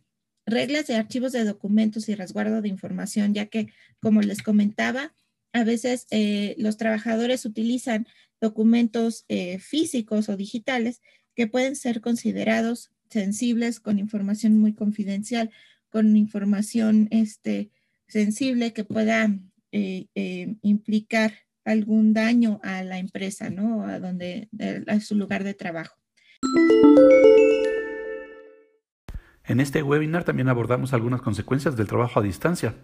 reglas 0.46 0.86
de 0.86 0.96
archivos 0.96 1.32
de 1.32 1.44
documentos 1.44 2.08
y 2.08 2.14
resguardo 2.14 2.60
de 2.60 2.68
información, 2.68 3.34
ya 3.34 3.46
que, 3.46 3.68
como 4.00 4.20
les 4.20 4.42
comentaba, 4.42 5.14
a 5.52 5.64
veces 5.64 6.06
eh, 6.10 6.54
los 6.58 6.76
trabajadores 6.76 7.44
utilizan 7.44 8.06
documentos 8.40 9.24
eh, 9.28 9.58
físicos 9.58 10.28
o 10.28 10.36
digitales 10.36 11.00
que 11.34 11.46
pueden 11.46 11.76
ser 11.76 12.00
considerados 12.00 12.90
sensibles 13.08 13.80
con 13.80 13.98
información 13.98 14.58
muy 14.58 14.74
confidencial, 14.74 15.50
con 15.88 16.16
información 16.16 17.08
este, 17.10 17.70
sensible 18.08 18.72
que 18.72 18.84
pueda 18.84 19.30
eh, 19.76 20.06
eh, 20.14 20.54
implicar 20.62 21.32
algún 21.64 22.14
daño 22.14 22.60
a 22.62 22.84
la 22.84 22.98
empresa, 22.98 23.50
¿no? 23.50 23.82
A, 23.82 23.98
donde, 23.98 24.48
a 24.86 25.00
su 25.00 25.16
lugar 25.16 25.42
de 25.42 25.54
trabajo. 25.54 25.96
En 29.44 29.58
este 29.58 29.82
webinar 29.82 30.22
también 30.22 30.48
abordamos 30.48 30.92
algunas 30.92 31.22
consecuencias 31.22 31.74
del 31.74 31.88
trabajo 31.88 32.20
a 32.20 32.22
distancia. 32.22 32.76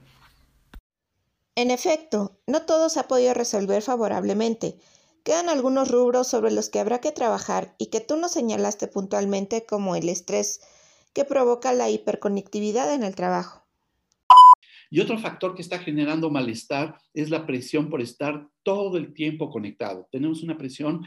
En 1.54 1.70
efecto, 1.70 2.40
no 2.48 2.62
todo 2.62 2.88
se 2.88 2.98
ha 2.98 3.06
podido 3.06 3.34
resolver 3.34 3.82
favorablemente. 3.82 4.76
Quedan 5.22 5.48
algunos 5.48 5.92
rubros 5.92 6.26
sobre 6.26 6.50
los 6.50 6.70
que 6.70 6.80
habrá 6.80 6.98
que 6.98 7.12
trabajar 7.12 7.76
y 7.78 7.86
que 7.86 8.00
tú 8.00 8.16
nos 8.16 8.32
señalaste 8.32 8.88
puntualmente 8.88 9.64
como 9.64 9.94
el 9.94 10.08
estrés 10.08 10.60
que 11.12 11.24
provoca 11.24 11.72
la 11.72 11.88
hiperconectividad 11.88 12.92
en 12.92 13.04
el 13.04 13.14
trabajo. 13.14 13.59
Y 14.90 15.00
otro 15.00 15.18
factor 15.18 15.54
que 15.54 15.62
está 15.62 15.78
generando 15.78 16.30
malestar 16.30 16.98
es 17.14 17.30
la 17.30 17.46
presión 17.46 17.88
por 17.88 18.00
estar 18.00 18.48
todo 18.64 18.98
el 18.98 19.14
tiempo 19.14 19.48
conectado. 19.48 20.08
Tenemos 20.10 20.42
una 20.42 20.58
presión 20.58 21.02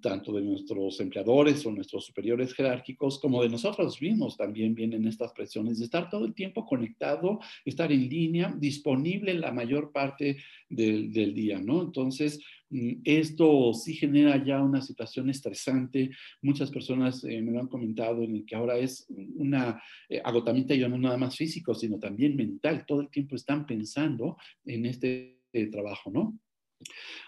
tanto 0.00 0.32
de 0.32 0.42
nuestros 0.42 0.98
empleadores 1.00 1.64
o 1.66 1.70
nuestros 1.70 2.06
superiores 2.06 2.54
jerárquicos, 2.54 3.18
como 3.18 3.42
de 3.42 3.48
nosotros 3.48 4.00
mismos 4.00 4.36
también 4.36 4.74
vienen 4.74 5.06
estas 5.06 5.32
presiones 5.32 5.78
de 5.78 5.84
estar 5.84 6.08
todo 6.08 6.24
el 6.24 6.34
tiempo 6.34 6.64
conectado, 6.64 7.38
estar 7.64 7.92
en 7.92 8.08
línea, 8.08 8.54
disponible 8.56 9.34
la 9.34 9.52
mayor 9.52 9.92
parte 9.92 10.38
del, 10.68 11.12
día, 11.34 11.60
¿no? 11.60 11.82
Entonces, 11.82 12.40
mm, 12.70 13.02
esto 13.04 13.74
sí 13.74 13.94
genera 13.94 14.42
ya 14.42 14.62
una 14.62 14.80
situación 14.80 15.28
estresante. 15.28 16.10
Muchas 16.40 16.70
personas 16.70 17.22
eh, 17.24 17.42
me 17.42 17.52
lo 17.52 17.60
han 17.60 17.68
comentado 17.68 18.22
en 18.22 18.36
el 18.36 18.46
que 18.46 18.56
ahora 18.56 18.78
es 18.78 19.06
una 19.36 19.82
eh, 20.08 20.20
agotamiento 20.24 20.74
ya 20.74 20.88
no 20.88 20.98
nada 20.98 21.16
más 21.16 21.36
físico, 21.36 21.74
sino 21.74 21.98
también 21.98 22.36
mental. 22.36 22.84
Todo 22.86 23.00
el 23.00 23.10
tiempo 23.10 23.36
están 23.36 23.66
pensando 23.66 24.36
en 24.64 24.86
este 24.86 25.40
eh, 25.52 25.66
trabajo, 25.66 26.10
¿no? 26.10 26.38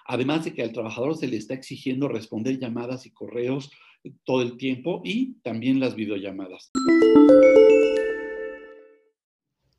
Además 0.07 0.45
de 0.45 0.53
que 0.53 0.63
al 0.63 0.73
trabajador 0.73 1.17
se 1.17 1.29
le 1.29 1.37
está 1.37 1.55
exigiendo 1.55 2.09
responder 2.09 2.59
llamadas 2.59 3.07
y 3.07 3.11
correos 3.11 3.71
todo 4.25 4.43
el 4.43 4.57
tiempo 4.57 5.01
y 5.05 5.35
también 5.43 5.81
las 5.81 5.95
videollamadas. 5.95 6.71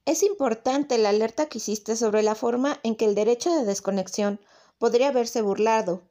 Es 0.06 0.24
importante 0.24 0.98
la 0.98 1.10
alerta 1.10 1.48
que 1.48 1.58
hiciste 1.58 1.96
sobre 1.96 2.24
la 2.24 2.36
forma 2.36 2.80
en 2.84 2.96
que 2.96 3.06
el 3.06 3.16
derecho 3.16 3.54
de 3.54 3.66
desconexión 3.66 4.40
podría 4.78 5.12
verse 5.12 5.42
burlado, 5.42 6.02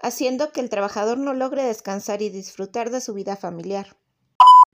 haciendo 0.00 0.52
que 0.52 0.60
el 0.60 0.68
trabajador 0.68 1.18
no 1.18 1.32
logre 1.32 1.62
descansar 1.62 2.22
y 2.22 2.30
disfrutar 2.30 2.90
de 2.90 3.00
su 3.00 3.14
vida 3.14 3.36
familiar 3.36 3.96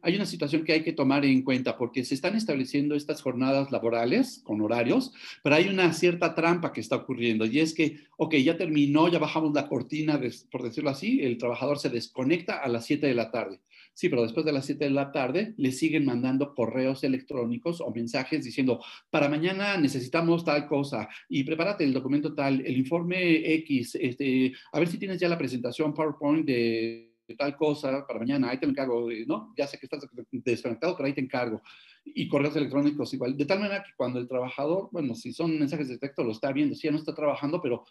hay 0.02 0.14
una 0.14 0.26
situación 0.26 0.64
que 0.64 0.72
hay 0.72 0.82
que 0.82 0.92
tomar 0.92 1.24
en 1.24 1.42
cuenta 1.42 1.76
porque 1.76 2.04
se 2.04 2.14
están 2.14 2.36
estableciendo 2.36 2.94
estas 2.94 3.22
jornadas 3.22 3.70
laborales 3.72 4.40
con 4.44 4.60
horarios, 4.60 5.12
pero 5.42 5.56
hay 5.56 5.68
una 5.68 5.92
cierta 5.92 6.34
trampa 6.34 6.72
que 6.72 6.80
está 6.80 6.96
ocurriendo 6.96 7.44
y 7.44 7.60
es 7.60 7.74
que, 7.74 8.00
ok, 8.16 8.34
ya 8.36 8.56
terminó, 8.56 9.08
ya 9.08 9.18
bajamos 9.18 9.52
la 9.54 9.68
cortina, 9.68 10.20
por 10.50 10.62
decirlo 10.62 10.90
así, 10.90 11.20
el 11.22 11.38
trabajador 11.38 11.78
se 11.78 11.90
desconecta 11.90 12.58
a 12.58 12.68
las 12.68 12.86
7 12.86 13.06
de 13.06 13.14
la 13.14 13.30
tarde. 13.30 13.60
Sí, 13.96 14.10
pero 14.10 14.22
después 14.22 14.44
de 14.44 14.52
las 14.52 14.66
7 14.66 14.84
de 14.84 14.90
la 14.90 15.10
tarde 15.10 15.54
le 15.56 15.72
siguen 15.72 16.04
mandando 16.04 16.54
correos 16.54 17.02
electrónicos 17.02 17.80
o 17.80 17.90
mensajes 17.90 18.44
diciendo, 18.44 18.84
para 19.08 19.26
mañana 19.28 19.78
necesitamos 19.78 20.44
tal 20.44 20.66
cosa 20.66 21.08
y 21.30 21.44
prepárate 21.44 21.84
el 21.84 21.94
documento 21.94 22.34
tal, 22.34 22.60
el 22.60 22.76
informe 22.76 23.54
X, 23.54 23.94
este, 23.94 24.52
a 24.70 24.78
ver 24.78 24.88
si 24.88 24.98
tienes 24.98 25.18
ya 25.18 25.30
la 25.30 25.38
presentación 25.38 25.94
PowerPoint 25.94 26.44
de 26.44 27.05
tal 27.34 27.56
cosa 27.56 28.06
para 28.06 28.18
mañana, 28.18 28.50
ahí 28.50 28.58
te 28.58 28.66
encargo, 28.66 29.08
¿no? 29.26 29.52
Ya 29.56 29.66
sé 29.66 29.78
que 29.78 29.86
estás 29.86 30.06
desconectado, 30.30 30.96
pero 30.96 31.06
ahí 31.06 31.14
te 31.14 31.20
encargo. 31.20 31.60
Y 32.04 32.28
correos 32.28 32.54
electrónicos 32.56 33.12
igual. 33.14 33.36
De 33.36 33.44
tal 33.44 33.58
manera 33.58 33.82
que 33.82 33.90
cuando 33.96 34.18
el 34.20 34.28
trabajador, 34.28 34.88
bueno, 34.92 35.14
si 35.14 35.32
son 35.32 35.58
mensajes 35.58 35.88
de 35.88 35.98
texto, 35.98 36.22
lo 36.22 36.32
está 36.32 36.52
viendo, 36.52 36.74
sí, 36.74 36.82
ya 36.86 36.92
no 36.92 36.98
está 36.98 37.14
trabajando, 37.14 37.60
pero 37.60 37.84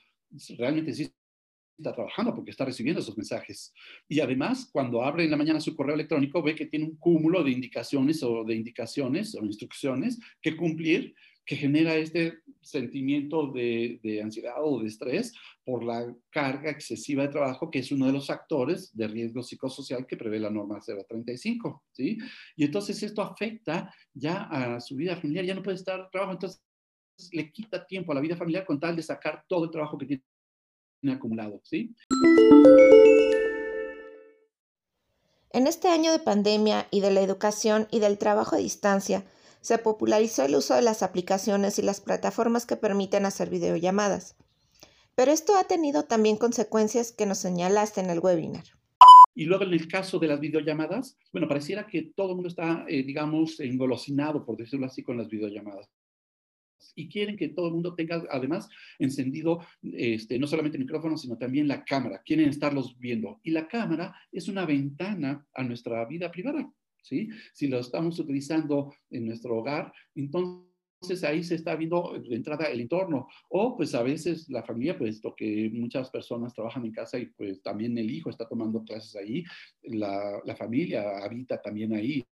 realmente 0.58 0.94
sí 0.94 1.12
está 1.78 1.94
trabajando 1.94 2.34
porque 2.34 2.52
está 2.52 2.66
recibiendo 2.66 3.02
esos 3.02 3.18
mensajes. 3.18 3.74
Y 4.08 4.20
además, 4.22 4.70
cuando 4.72 5.04
abre 5.04 5.26
en 5.26 5.32
la 5.32 5.38
mañana 5.38 5.60
su 5.60 5.76
correo 5.76 5.96
electrónico, 5.96 6.42
ve 6.42 6.56
que 6.56 6.68
tiene 6.68 6.86
un 6.86 6.96
cúmulo 6.96 7.44
de 7.44 7.52
indicaciones 7.52 8.24
o 8.24 8.44
de 8.44 8.56
indicaciones 8.56 9.36
o 9.36 9.44
instrucciones 9.44 10.20
que 10.42 10.56
cumplir 10.56 11.14
que 11.46 11.56
genera 11.56 11.96
este 11.96 12.40
sentimiento 12.62 13.52
de, 13.52 14.20
ansiedad 14.24 14.56
o 14.58 14.80
de 14.80 14.88
estrés 14.88 15.34
por 15.64 15.84
la 15.84 16.14
carga 16.32 16.72
excesiva 16.72 17.24
de 17.24 17.30
trabajo, 17.30 17.70
que 17.70 17.80
es 17.80 17.92
uno 17.92 18.08
de 18.08 18.14
los 18.14 18.28
factores 18.28 18.96
de 18.96 19.08
riesgo 19.08 19.44
psicosocial 19.44 20.08
que 20.08 20.18
prevé 20.18 20.40
la 20.40 20.50
norma 20.50 20.80
035, 20.80 21.84
¿sí? 21.92 22.18
Y 22.56 22.66
entonces 22.66 23.02
esto 23.04 23.22
afecta 23.22 23.94
ya 24.14 24.44
a 24.44 24.80
su 24.82 24.96
vida 24.96 25.16
familiar, 25.16 25.46
ya 25.46 25.56
no 25.56 25.64
puede 25.64 25.78
estar 25.78 26.10
trabajo, 26.10 26.34
entonces 26.34 26.64
le 27.32 27.52
quita 27.52 27.86
tiempo 27.86 28.12
a 28.12 28.16
la 28.16 28.22
vida 28.22 28.36
familiar 28.36 28.66
con 28.66 28.80
tal 28.80 28.96
de 28.96 29.04
sacar 29.04 29.44
todo 29.48 29.66
el 29.66 29.72
trabajo 29.72 29.98
que 29.98 30.06
tiene 30.06 31.16
acumulado, 31.16 31.62
¿sí? 31.64 31.96
En 35.52 35.68
este 35.68 35.88
año 35.88 36.12
de 36.12 36.20
pandemia 36.20 36.88
y 36.92 37.00
de 37.00 37.12
la 37.12 37.22
educación 37.22 37.88
y 37.90 38.00
del 38.00 38.18
trabajo 38.18 38.56
a 38.56 38.60
distancia, 38.60 39.24
se 39.66 39.80
popularizó 39.80 40.46
el 40.46 40.54
uso 40.54 40.76
de 40.76 40.84
las 40.84 41.02
aplicaciones 41.02 41.80
y 41.80 41.82
las 41.82 42.00
plataformas 42.00 42.68
que 42.68 42.76
permiten 42.76 43.26
hacer 43.26 43.50
videollamadas. 43.50 44.36
Pero 45.16 45.32
esto 45.32 45.56
ha 45.58 45.64
tenido 45.64 46.04
también 46.04 46.38
consecuencias 46.38 47.12
que 47.12 47.26
nos 47.26 47.40
señalaste 47.40 48.00
en 48.00 48.12
el 48.12 48.20
webinar. 48.20 48.64
Y 49.34 49.46
luego 49.46 49.64
en 49.64 49.74
el 49.74 49.88
caso 49.88 50.20
de 50.20 50.28
las 50.28 50.40
videollamadas, 50.40 51.18
bueno, 51.34 51.48
pareciera 51.48 51.88
que 51.88 52.12
todo 52.16 52.30
el 52.30 52.36
mundo 52.36 52.50
está, 52.50 52.86
eh, 52.88 53.02
digamos, 53.02 53.60
engolosinado, 53.60 54.46
por 54.46 54.56
decirlo 54.56 54.86
así, 54.86 55.02
con 55.02 55.18
las 55.18 55.30
videollamadas. 55.30 55.90
Y 56.94 57.10
quieren 57.10 57.36
que 57.36 57.50
todo 57.50 57.66
el 57.66 57.74
mundo 57.74 57.96
tenga, 57.96 58.24
además, 58.30 58.70
encendido 59.00 59.66
este, 59.82 60.38
no 60.38 60.46
solamente 60.46 60.78
el 60.78 60.84
micrófono, 60.84 61.18
sino 61.18 61.40
también 61.40 61.68
la 61.68 61.84
cámara. 61.84 62.22
Quieren 62.24 62.50
estarlos 62.50 63.00
viendo. 63.00 63.40
Y 63.42 63.50
la 63.50 63.68
cámara 63.68 64.14
es 64.32 64.48
una 64.48 64.64
ventana 64.68 65.44
a 65.56 65.64
nuestra 65.64 66.06
vida 66.06 66.30
privada. 66.30 66.72
Si 67.06 67.68
lo 67.68 67.80
estamos 67.80 68.20
utilizando 68.20 68.94
en 69.10 69.28
nuestro 69.28 69.58
hogar, 69.58 69.94
entonces 70.16 71.24
ahí 71.24 71.44
se 71.44 71.56
está 71.56 71.76
viendo 71.76 72.20
de 72.20 72.36
entrada 72.36 72.66
el 72.66 72.82
entorno. 72.82 73.28
O 73.50 73.76
pues 73.76 73.94
a 73.94 74.04
veces 74.04 74.50
la 74.50 74.64
familia, 74.64 74.98
puesto 74.98 75.36
que 75.36 75.70
muchas 75.74 76.10
personas 76.10 76.54
trabajan 76.54 76.86
en 76.86 76.92
casa 76.92 77.20
y 77.20 77.28
pues 77.28 77.62
también 77.62 77.98
el 77.98 78.10
hijo 78.10 78.30
está 78.30 78.48
tomando 78.48 78.84
clases 78.84 79.16
ahí, 79.16 79.44
la, 79.84 80.42
la 80.44 80.56
familia 80.56 81.24
habita 81.24 81.62
también 81.62 81.94
ahí 81.94 82.26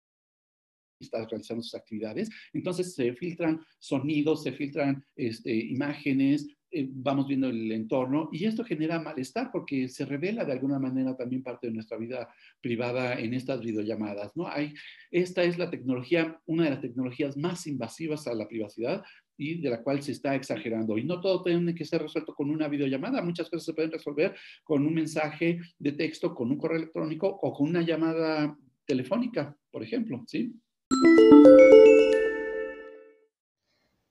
está 1.00 1.26
realizando 1.26 1.62
sus 1.62 1.74
actividades. 1.74 2.30
Entonces 2.52 2.94
se 2.94 3.12
filtran 3.14 3.60
sonidos, 3.78 4.42
se 4.42 4.52
filtran 4.52 5.04
este, 5.16 5.54
imágenes, 5.54 6.46
eh, 6.72 6.88
vamos 6.88 7.26
viendo 7.26 7.48
el 7.48 7.72
entorno 7.72 8.28
y 8.32 8.44
esto 8.44 8.64
genera 8.64 9.00
malestar 9.00 9.50
porque 9.52 9.88
se 9.88 10.04
revela 10.04 10.44
de 10.44 10.52
alguna 10.52 10.78
manera 10.78 11.16
también 11.16 11.42
parte 11.42 11.66
de 11.66 11.72
nuestra 11.72 11.96
vida 11.96 12.28
privada 12.60 13.18
en 13.18 13.34
estas 13.34 13.60
videollamadas, 13.60 14.36
¿no? 14.36 14.46
Hay, 14.46 14.74
esta 15.10 15.42
es 15.42 15.58
la 15.58 15.68
tecnología, 15.68 16.40
una 16.46 16.64
de 16.64 16.70
las 16.70 16.80
tecnologías 16.80 17.36
más 17.36 17.66
invasivas 17.66 18.26
a 18.26 18.34
la 18.34 18.46
privacidad 18.46 19.02
y 19.36 19.60
de 19.60 19.70
la 19.70 19.82
cual 19.82 20.02
se 20.02 20.12
está 20.12 20.34
exagerando. 20.34 20.98
Y 20.98 21.04
no 21.04 21.20
todo 21.20 21.42
tiene 21.42 21.74
que 21.74 21.84
ser 21.84 22.02
resuelto 22.02 22.34
con 22.34 22.50
una 22.50 22.68
videollamada, 22.68 23.22
muchas 23.22 23.48
cosas 23.48 23.64
se 23.64 23.74
pueden 23.74 23.90
resolver 23.90 24.36
con 24.62 24.86
un 24.86 24.94
mensaje 24.94 25.58
de 25.78 25.92
texto, 25.92 26.34
con 26.34 26.50
un 26.50 26.58
correo 26.58 26.78
electrónico 26.78 27.26
o 27.26 27.52
con 27.52 27.68
una 27.68 27.82
llamada 27.82 28.56
telefónica, 28.86 29.56
por 29.70 29.82
ejemplo, 29.82 30.22
¿sí? 30.26 30.54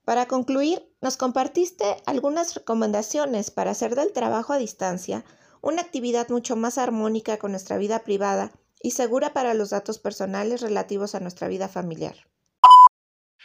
Para 0.09 0.25
concluir, 0.25 0.81
nos 1.03 1.17
compartiste 1.17 1.85
algunas 2.07 2.55
recomendaciones 2.55 3.51
para 3.51 3.69
hacer 3.69 3.93
del 3.93 4.11
trabajo 4.11 4.53
a 4.53 4.57
distancia 4.57 5.23
una 5.61 5.83
actividad 5.83 6.29
mucho 6.29 6.55
más 6.55 6.79
armónica 6.79 7.37
con 7.37 7.51
nuestra 7.51 7.77
vida 7.77 8.03
privada 8.03 8.51
y 8.81 8.89
segura 8.89 9.33
para 9.33 9.53
los 9.53 9.69
datos 9.69 9.99
personales 9.99 10.61
relativos 10.61 11.13
a 11.13 11.19
nuestra 11.19 11.47
vida 11.47 11.67
familiar. 11.67 12.15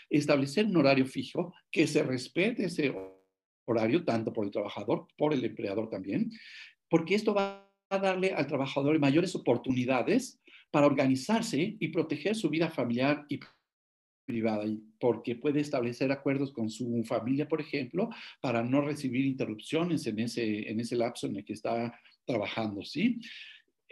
Establecer 0.08 0.64
un 0.64 0.78
horario 0.78 1.04
fijo, 1.04 1.52
que 1.70 1.86
se 1.86 2.02
respete 2.02 2.64
ese 2.64 2.94
horario 3.66 4.02
tanto 4.06 4.32
por 4.32 4.46
el 4.46 4.50
trabajador, 4.50 5.06
por 5.18 5.34
el 5.34 5.44
empleador 5.44 5.90
también, 5.90 6.30
porque 6.88 7.14
esto 7.14 7.34
va 7.34 7.68
a 7.90 7.98
darle 7.98 8.32
al 8.32 8.46
trabajador 8.46 8.98
mayores 8.98 9.34
oportunidades 9.34 10.40
para 10.70 10.86
organizarse 10.86 11.76
y 11.78 11.88
proteger 11.88 12.34
su 12.34 12.48
vida 12.48 12.70
familiar 12.70 13.26
y 13.28 13.38
privada, 14.24 14.64
porque 14.98 15.36
puede 15.36 15.60
establecer 15.60 16.10
acuerdos 16.12 16.52
con 16.52 16.70
su 16.70 17.04
familia, 17.04 17.48
por 17.48 17.60
ejemplo, 17.60 18.10
para 18.40 18.62
no 18.62 18.80
recibir 18.80 19.24
interrupciones 19.24 20.06
en 20.06 20.18
ese, 20.18 20.70
en 20.70 20.80
ese 20.80 20.96
lapso 20.96 21.26
en 21.26 21.36
el 21.36 21.44
que 21.44 21.52
está 21.52 21.98
trabajando, 22.24 22.82
¿sí? 22.84 23.20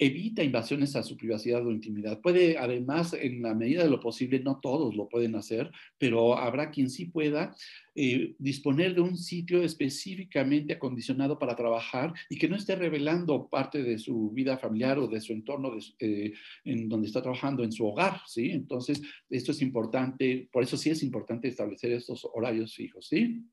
Evita 0.05 0.43
invasiones 0.43 0.97
a 0.97 1.03
su 1.05 1.17
privacidad 1.17 1.65
o 1.65 1.71
intimidad. 1.71 2.21
Puede, 2.21 2.59
además, 2.59 3.15
en 3.15 3.41
la 3.41 3.55
medida 3.55 3.85
de 3.85 3.91
lo 3.91 4.01
posible, 4.01 4.41
no 4.41 4.59
todos 4.61 4.97
lo 4.97 5.09
pueden 5.09 5.37
hacer, 5.37 5.71
pero 5.97 6.37
habrá 6.37 6.73
quien 6.73 6.91
sí 6.91 7.07
pueda 7.07 7.55
eh, 7.95 8.35
disponer 8.39 8.97
de 8.97 9.01
un 9.01 9.17
sitio 9.17 9.63
específicamente 9.63 10.73
acondicionado 10.73 11.39
para 11.39 11.55
trabajar 11.55 12.13
y 12.29 12.37
que 12.37 12.49
no 12.49 12.57
esté 12.57 12.75
revelando 12.75 13.47
parte 13.49 13.85
de 13.85 13.97
su 13.99 14.31
vida 14.31 14.59
familiar 14.59 14.99
o 14.99 15.07
de 15.07 15.21
su 15.21 15.33
entorno 15.33 15.77
eh, 16.01 16.33
en 16.65 16.89
donde 16.89 17.07
está 17.07 17.23
trabajando, 17.23 17.63
en 17.63 17.71
su 17.71 17.87
hogar, 17.87 18.23
¿sí? 18.27 18.51
Entonces, 18.51 19.01
esto 19.31 19.53
es 19.53 19.63
importante, 19.63 20.49
por 20.51 20.65
eso 20.65 20.77
sí 20.77 20.91
es 20.91 21.03
importante 21.05 21.47
establecer 21.47 21.93
estos 21.93 22.27
horarios 22.35 22.75
fijos, 22.75 23.07
¿sí? 23.07 23.45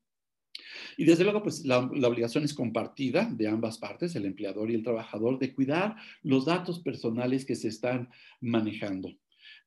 Y 0.96 1.04
desde 1.04 1.24
luego, 1.24 1.42
pues 1.42 1.64
la, 1.64 1.78
obligación 1.78 2.44
es 2.44 2.54
compartida 2.54 3.28
de 3.30 3.48
ambas 3.48 3.78
partes, 3.78 4.14
el 4.16 4.26
empleador 4.26 4.70
y 4.70 4.74
el 4.74 4.82
trabajador, 4.82 5.38
de 5.38 5.54
cuidar 5.54 5.96
los 6.22 6.44
datos 6.44 6.80
personales 6.80 7.44
que 7.44 7.56
se 7.56 7.68
están 7.68 8.08
manejando. 8.40 9.10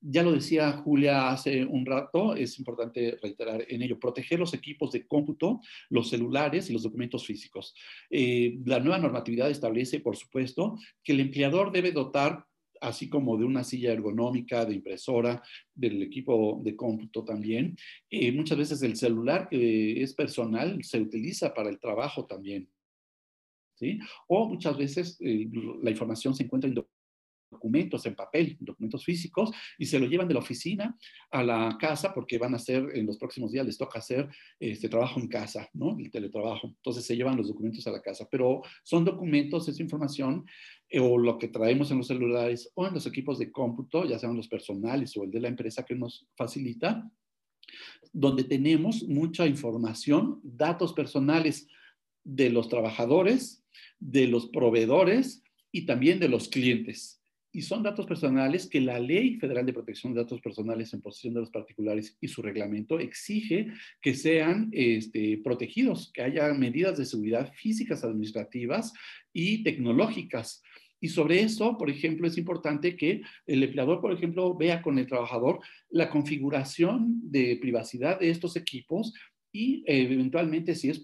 Ya 0.06 0.22
lo 0.22 0.34
decía 0.34 0.72
Julia 0.74 1.30
hace 1.30 1.64
un 1.64 1.86
rato, 1.86 2.36
es 2.36 2.60
importante 2.60 3.18
reiterar 3.22 3.66
en 3.70 3.82
ello, 3.82 4.00
proteger 4.00 4.38
los 4.38 4.54
equipos 4.54 4.92
de 4.92 5.08
cómputo, 5.08 5.62
los 5.90 6.10
celulares 6.10 6.70
y 6.70 6.74
los 6.74 6.84
documentos 6.84 7.26
físicos. 7.26 7.74
Eh, 8.10 8.60
la 8.66 8.80
nueva 8.80 9.00
normatividad 9.00 9.50
establece, 9.50 10.02
por 10.02 10.18
supuesto, 10.18 10.78
que 11.04 11.14
el 11.14 11.22
empleador 11.22 11.72
debe 11.72 11.94
dotar 11.94 12.46
así 12.84 13.10
como 13.10 13.38
de 13.38 13.46
una 13.46 13.64
silla 13.64 13.94
ergonómica, 13.94 14.66
de 14.66 14.76
impresora, 14.76 15.42
del 15.74 16.04
equipo 16.04 16.62
de 16.64 16.76
cómputo 16.76 17.24
también. 17.24 17.76
Eh, 18.10 18.32
muchas 18.32 18.58
veces 18.58 18.84
el 18.84 18.98
celular 18.98 19.48
que 19.50 20.04
es 20.04 20.14
personal 20.14 20.84
se 20.84 21.00
utiliza 21.00 21.54
para 21.54 21.70
el 21.70 21.80
trabajo 21.80 22.26
también. 22.26 22.70
¿sí? 23.76 24.00
O 24.28 24.50
muchas 24.50 24.78
veces 24.78 25.18
eh, 25.22 25.50
la 25.82 25.92
información 25.92 26.36
se 26.36 26.44
encuentra 26.44 26.70
en 26.70 26.76
documentos 27.54 28.06
en 28.06 28.16
papel, 28.16 28.58
documentos 28.60 29.06
físicos, 29.06 29.52
y 29.78 29.86
se 29.86 30.00
lo 30.00 30.08
llevan 30.08 30.28
de 30.28 30.34
la 30.34 30.42
oficina 30.42 30.98
a 31.32 31.44
la 31.44 31.78
casa 31.80 32.14
porque 32.14 32.38
van 32.38 32.54
a 32.54 32.58
hacer, 32.58 32.84
en 32.94 33.06
los 33.06 33.18
próximos 33.18 33.52
días 33.52 33.66
les 33.66 33.78
toca 33.78 34.00
hacer 34.00 34.30
este 34.60 34.90
trabajo 34.90 35.20
en 35.20 35.28
casa, 35.28 35.70
¿no? 35.74 35.98
El 35.98 36.12
teletrabajo. 36.12 36.68
Entonces 36.68 37.06
se 37.06 37.16
llevan 37.16 37.38
los 37.38 37.48
documentos 37.48 37.88
a 37.88 37.92
la 37.92 38.02
casa, 38.02 38.28
pero 38.30 38.62
son 38.84 39.06
documentos, 39.06 39.68
es 39.68 39.80
información, 39.80 40.46
eh, 40.90 41.00
o 41.00 41.18
lo 41.18 41.38
que 41.38 41.48
traemos 41.48 41.90
en 41.92 41.98
los 41.98 42.08
celulares 42.08 42.72
o 42.76 42.86
en 42.86 42.94
los 42.94 43.06
equipos 43.08 43.40
de 43.40 43.52
cómputo, 43.52 44.06
ya 44.06 44.20
sean 44.20 44.36
los 44.36 44.48
personales 44.48 45.16
o 45.18 45.24
el 45.24 45.32
de 45.32 45.40
la 45.40 45.48
empresa 45.48 45.84
que 45.84 45.96
nos 45.96 46.28
facilita, 46.36 47.10
donde 48.12 48.44
tenemos 48.44 49.04
mucha 49.04 49.48
información, 49.48 50.40
datos 50.44 50.94
personales 50.94 51.68
de 52.24 52.50
los 52.50 52.70
trabajadores, 52.70 53.66
de 54.00 54.28
los 54.28 54.48
proveedores 54.48 55.44
y 55.72 55.86
también 55.86 56.20
de 56.20 56.30
los 56.30 56.48
clientes 56.48 57.23
y 57.54 57.62
son 57.62 57.84
datos 57.84 58.08
personales 58.08 58.68
que 58.68 58.82
la 58.82 59.00
Ley 59.00 59.36
Federal 59.36 59.66
de 59.66 59.74
Protección 59.74 60.14
de 60.14 60.22
Datos 60.22 60.42
Personales 60.42 60.92
en 60.94 61.02
posesión 61.02 61.36
de 61.36 61.42
los 61.42 61.52
particulares 61.52 62.18
y 62.20 62.28
su 62.28 62.42
reglamento 62.42 63.00
exige 63.00 63.68
que 64.02 64.16
sean 64.16 64.70
este, 64.72 65.40
protegidos, 65.44 66.12
que 66.12 66.24
haya 66.24 66.52
medidas 66.56 66.98
de 66.98 67.06
seguridad 67.06 67.54
físicas, 67.54 68.04
administrativas 68.04 68.92
y 69.32 69.64
tecnológicas. 69.64 70.64
Y 71.00 71.10
sobre 71.10 71.42
eso, 71.42 71.78
por 71.78 71.92
ejemplo, 71.92 72.28
es 72.28 72.40
importante 72.40 72.96
que 72.96 73.22
el 73.46 73.62
empleador, 73.62 74.02
por 74.02 74.12
ejemplo, 74.12 74.56
vea 74.58 74.82
con 74.82 74.98
el 74.98 75.06
trabajador 75.06 75.60
la 75.92 76.10
configuración 76.10 77.20
de 77.24 77.58
privacidad 77.62 78.20
de 78.20 78.32
estos 78.32 78.56
equipos 78.56 79.14
y 79.52 79.84
eventualmente, 79.86 80.74
si 80.74 80.90
es 80.90 81.04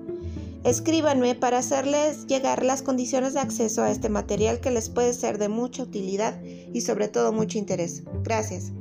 Escríbanme 0.63 1.35
para 1.35 1.57
hacerles 1.57 2.25
llegar 2.27 2.63
las 2.63 2.81
condiciones 2.81 3.33
de 3.33 3.41
acceso 3.41 3.83
a 3.83 3.91
este 3.91 4.07
material 4.07 4.61
que 4.61 4.71
les 4.71 4.89
puede 4.89 5.13
ser 5.13 5.37
de 5.37 5.49
mucha 5.49 5.83
utilidad 5.83 6.41
y 6.41 6.79
sobre 6.81 7.09
todo 7.09 7.33
mucho 7.33 7.57
interés. 7.57 8.03
Gracias. 8.23 8.71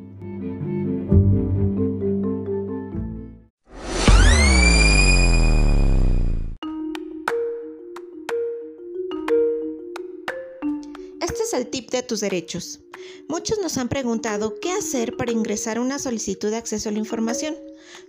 Es 11.52 11.58
el 11.58 11.68
tip 11.68 11.90
de 11.90 12.02
tus 12.02 12.20
derechos. 12.20 12.80
Muchos 13.28 13.58
nos 13.58 13.76
han 13.78 13.88
preguntado 13.88 14.54
qué 14.60 14.72
hacer 14.72 15.16
para 15.16 15.32
ingresar 15.32 15.78
una 15.78 15.98
solicitud 15.98 16.50
de 16.50 16.56
acceso 16.56 16.88
a 16.88 16.92
la 16.92 16.98
información. 16.98 17.56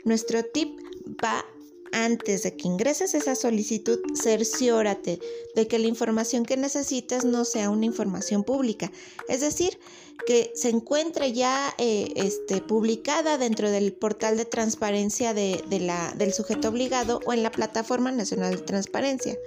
Nuestro 0.03 0.43
tip 0.43 0.79
va 1.23 1.45
antes 1.91 2.41
de 2.43 2.55
que 2.55 2.67
ingreses 2.67 3.13
esa 3.13 3.35
solicitud, 3.35 3.99
cerciórate 4.19 5.19
de 5.55 5.67
que 5.67 5.77
la 5.77 5.87
información 5.87 6.43
que 6.43 6.57
necesites 6.57 7.23
no 7.23 7.45
sea 7.45 7.69
una 7.69 7.85
información 7.85 8.43
pública. 8.43 8.91
Es 9.29 9.41
decir, 9.41 9.77
que 10.25 10.51
se 10.55 10.69
encuentre 10.69 11.33
ya 11.33 11.73
eh, 11.77 12.11
este, 12.15 12.61
publicada 12.61 13.37
dentro 13.37 13.69
del 13.69 13.93
portal 13.93 14.37
de 14.37 14.45
transparencia 14.45 15.33
de, 15.33 15.63
la, 15.79 16.13
del 16.17 16.33
sujeto 16.33 16.69
obligado 16.69 17.19
o 17.25 17.33
en 17.33 17.43
la 17.43 17.51
Plataforma 17.51 18.11
Nacional 18.11 18.55
de 18.55 18.61
Transparencia. 18.61 19.37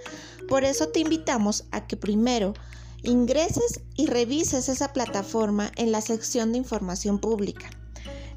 Por 0.49 0.65
eso 0.65 0.89
te 0.89 1.01
invitamos 1.01 1.65
a 1.73 1.87
que 1.89 1.97
primero 1.97 2.55
ingreses 3.07 3.81
y 3.95 4.07
revises 4.07 4.69
esa 4.69 4.93
plataforma 4.93 5.73
en 5.77 5.93
la 5.93 6.01
sección 6.01 6.53
de 6.53 6.59
información 6.59 7.19
pública. 7.19 7.71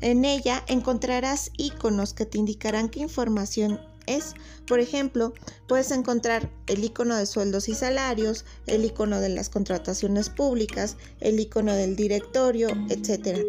En 0.01 0.23
ella 0.23 0.63
encontrarás 0.67 1.51
iconos 1.57 2.13
que 2.13 2.25
te 2.25 2.37
indicarán 2.37 2.89
qué 2.89 3.01
información 3.01 3.81
es. 4.05 4.33
Por 4.65 4.79
ejemplo, 4.79 5.33
puedes 5.67 5.91
encontrar 5.91 6.49
el 6.67 6.83
icono 6.83 7.17
de 7.17 7.25
sueldos 7.25 7.67
y 7.67 7.73
salarios, 7.75 8.45
el 8.65 8.85
icono 8.85 9.19
de 9.19 9.29
las 9.29 9.49
contrataciones 9.49 10.29
públicas, 10.29 10.95
el 11.19 11.39
icono 11.39 11.73
del 11.73 11.95
directorio, 11.95 12.69
etc. 12.89 13.39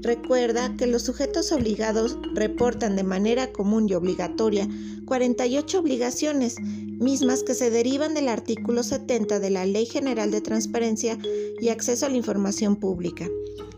Recuerda 0.00 0.76
que 0.76 0.86
los 0.86 1.02
sujetos 1.02 1.50
obligados 1.52 2.16
reportan 2.34 2.96
de 2.96 3.02
manera 3.02 3.52
común 3.52 3.88
y 3.88 3.94
obligatoria 3.94 4.68
48 5.06 5.78
obligaciones, 5.78 6.60
mismas 6.60 7.42
que 7.42 7.54
se 7.54 7.70
derivan 7.70 8.14
del 8.14 8.28
artículo 8.28 8.82
70 8.82 9.40
de 9.40 9.50
la 9.50 9.66
Ley 9.66 9.86
General 9.86 10.30
de 10.30 10.40
Transparencia 10.40 11.18
y 11.60 11.70
Acceso 11.70 12.06
a 12.06 12.10
la 12.10 12.16
Información 12.16 12.76
Pública. 12.76 13.26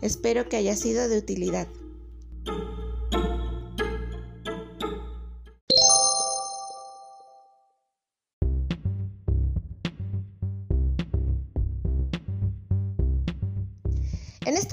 Espero 0.01 0.47
que 0.47 0.57
haya 0.57 0.75
sido 0.75 1.07
de 1.07 1.17
utilidad. 1.17 1.67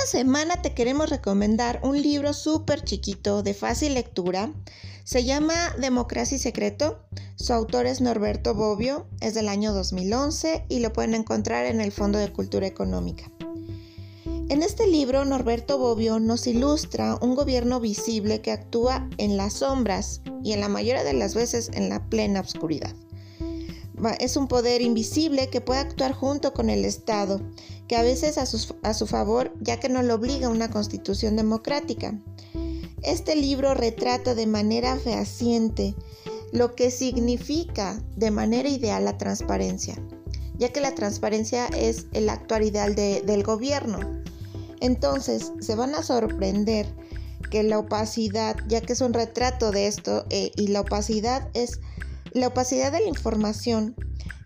Semana 0.08 0.62
te 0.62 0.72
queremos 0.72 1.10
recomendar 1.10 1.80
un 1.82 2.00
libro 2.00 2.32
súper 2.32 2.82
chiquito, 2.82 3.42
de 3.42 3.52
fácil 3.52 3.92
lectura. 3.92 4.50
Se 5.04 5.22
llama 5.22 5.54
Democracia 5.78 6.36
y 6.36 6.38
Secreto. 6.38 7.00
Su 7.36 7.52
autor 7.52 7.84
es 7.84 8.00
Norberto 8.00 8.54
Bobbio, 8.54 9.06
es 9.20 9.34
del 9.34 9.50
año 9.50 9.74
2011 9.74 10.64
y 10.70 10.80
lo 10.80 10.94
pueden 10.94 11.14
encontrar 11.14 11.66
en 11.66 11.82
el 11.82 11.92
Fondo 11.92 12.18
de 12.18 12.32
Cultura 12.32 12.66
Económica. 12.66 13.30
En 14.48 14.62
este 14.62 14.86
libro, 14.86 15.26
Norberto 15.26 15.76
Bobbio 15.76 16.20
nos 16.20 16.46
ilustra 16.46 17.18
un 17.20 17.34
gobierno 17.34 17.78
visible 17.78 18.40
que 18.40 18.52
actúa 18.52 19.10
en 19.18 19.36
las 19.36 19.54
sombras 19.54 20.22
y 20.42 20.52
en 20.52 20.60
la 20.60 20.68
mayoría 20.68 21.04
de 21.04 21.12
las 21.12 21.34
veces 21.34 21.70
en 21.74 21.90
la 21.90 22.08
plena 22.08 22.40
oscuridad. 22.40 22.94
Es 24.20 24.36
un 24.36 24.48
poder 24.48 24.80
invisible 24.80 25.50
que 25.50 25.60
puede 25.60 25.80
actuar 25.80 26.12
junto 26.12 26.54
con 26.54 26.70
el 26.70 26.84
Estado 26.84 27.40
que 27.88 27.96
a 27.96 28.02
veces 28.02 28.36
a 28.38 28.46
su, 28.46 29.06
favor, 29.06 29.52
ya 29.60 29.80
que 29.80 29.88
no 29.88 30.02
lo 30.02 30.14
obliga 30.14 30.50
una 30.50 30.70
constitución 30.70 31.36
democrática. 31.36 32.18
Este 33.02 33.34
libro 33.34 33.74
retrata 33.74 34.34
de 34.34 34.46
manera 34.46 34.96
fehaciente 34.96 35.94
lo 36.52 36.74
que 36.74 36.90
significa 36.90 38.00
de 38.16 38.30
manera 38.30 38.68
ideal 38.68 39.04
la 39.04 39.16
transparencia, 39.16 39.96
ya 40.58 40.70
que 40.70 40.80
la 40.80 40.94
transparencia 40.94 41.66
es 41.66 42.06
el 42.12 42.28
actuar 42.28 42.62
ideal 42.62 42.94
del 42.94 43.42
gobierno. 43.42 44.00
Entonces, 44.80 45.52
se 45.60 45.74
van 45.74 45.94
a 45.94 46.02
sorprender 46.02 46.86
que 47.50 47.62
la 47.62 47.78
opacidad, 47.78 48.56
ya 48.68 48.80
que 48.80 48.92
es 48.92 49.00
un 49.00 49.14
retrato 49.14 49.70
de 49.70 49.86
esto, 49.86 50.26
eh, 50.30 50.50
y 50.56 50.68
la 50.68 50.82
opacidad 50.82 51.48
es, 51.54 51.80
la 52.32 52.48
opacidad 52.48 52.92
de 52.92 53.00
la 53.00 53.08
información 53.08 53.94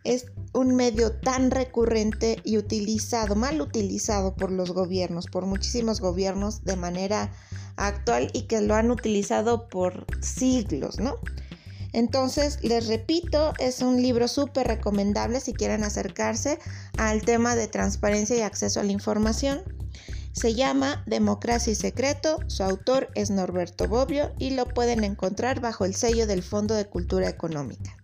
es 0.04 0.26
un 0.52 0.74
medio 0.74 1.12
tan 1.12 1.50
recurrente 1.50 2.40
y 2.44 2.58
utilizado, 2.58 3.34
mal 3.34 3.60
utilizado 3.60 4.34
por 4.34 4.50
los 4.50 4.72
gobiernos, 4.72 5.26
por 5.26 5.46
muchísimos 5.46 6.00
gobiernos 6.00 6.64
de 6.64 6.76
manera 6.76 7.32
actual 7.76 8.30
y 8.32 8.42
que 8.42 8.60
lo 8.60 8.74
han 8.74 8.90
utilizado 8.90 9.68
por 9.68 10.06
siglos, 10.20 10.98
¿no? 10.98 11.18
Entonces, 11.92 12.58
les 12.62 12.86
repito, 12.86 13.52
es 13.58 13.82
un 13.82 14.00
libro 14.00 14.26
súper 14.28 14.66
recomendable 14.66 15.40
si 15.40 15.52
quieren 15.52 15.84
acercarse 15.84 16.58
al 16.96 17.22
tema 17.22 17.54
de 17.54 17.68
transparencia 17.68 18.36
y 18.36 18.40
acceso 18.40 18.80
a 18.80 18.84
la 18.84 18.92
información. 18.92 19.62
Se 20.32 20.54
llama 20.54 21.02
Democracia 21.06 21.72
y 21.72 21.76
Secreto, 21.76 22.38
su 22.46 22.62
autor 22.62 23.10
es 23.14 23.30
Norberto 23.30 23.86
Bobbio 23.86 24.32
y 24.38 24.50
lo 24.50 24.66
pueden 24.66 25.04
encontrar 25.04 25.60
bajo 25.60 25.84
el 25.84 25.94
sello 25.94 26.26
del 26.26 26.42
Fondo 26.42 26.74
de 26.74 26.86
Cultura 26.86 27.28
Económica. 27.28 28.01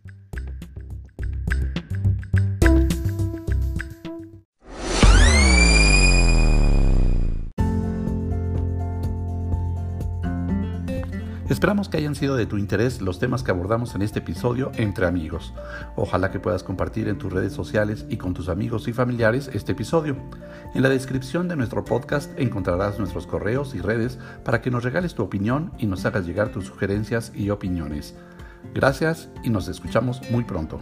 Esperamos 11.58 11.88
que 11.88 11.96
hayan 11.96 12.14
sido 12.14 12.36
de 12.36 12.46
tu 12.46 12.56
interés 12.56 13.00
los 13.00 13.18
temas 13.18 13.42
que 13.42 13.50
abordamos 13.50 13.96
en 13.96 14.02
este 14.02 14.20
episodio 14.20 14.70
entre 14.76 15.06
amigos. 15.06 15.52
Ojalá 15.96 16.30
que 16.30 16.38
puedas 16.38 16.62
compartir 16.62 17.08
en 17.08 17.18
tus 17.18 17.32
redes 17.32 17.52
sociales 17.52 18.06
y 18.08 18.16
con 18.16 18.32
tus 18.32 18.48
amigos 18.48 18.86
y 18.86 18.92
familiares 18.92 19.50
este 19.52 19.72
episodio. 19.72 20.16
En 20.76 20.82
la 20.82 20.88
descripción 20.88 21.48
de 21.48 21.56
nuestro 21.56 21.84
podcast 21.84 22.30
encontrarás 22.38 23.00
nuestros 23.00 23.26
correos 23.26 23.74
y 23.74 23.80
redes 23.80 24.20
para 24.44 24.62
que 24.62 24.70
nos 24.70 24.84
regales 24.84 25.16
tu 25.16 25.24
opinión 25.24 25.72
y 25.78 25.86
nos 25.86 26.06
hagas 26.06 26.26
llegar 26.26 26.50
tus 26.50 26.66
sugerencias 26.66 27.32
y 27.34 27.50
opiniones. 27.50 28.14
Gracias 28.72 29.28
y 29.42 29.50
nos 29.50 29.66
escuchamos 29.66 30.22
muy 30.30 30.44
pronto. 30.44 30.78